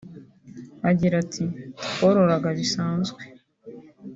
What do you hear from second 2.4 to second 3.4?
bisanzwe